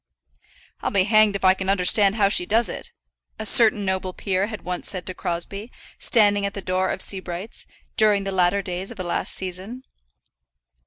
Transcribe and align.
"I'll 0.81 0.89
be 0.89 1.03
hanged 1.03 1.35
if 1.35 1.45
I 1.45 1.53
can 1.53 1.69
understand 1.69 2.15
how 2.15 2.27
she 2.27 2.47
does 2.47 2.69
it," 2.69 2.91
a 3.37 3.45
certain 3.45 3.85
noble 3.85 4.13
peer 4.13 4.47
had 4.47 4.63
once 4.63 4.89
said 4.89 5.05
to 5.05 5.13
Crosbie, 5.13 5.71
standing 5.99 6.43
at 6.43 6.55
the 6.55 6.59
door 6.59 6.89
of 6.89 7.03
Sebright's, 7.03 7.67
during 7.97 8.23
the 8.23 8.31
latter 8.31 8.63
days 8.63 8.89
of 8.89 8.97
the 8.97 9.03
last 9.03 9.31
season. 9.31 9.83